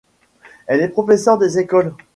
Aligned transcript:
Elle 0.65 0.81
est 0.81 0.87
professeur 0.89 1.37
des 1.37 1.59
écoles. 1.59 1.93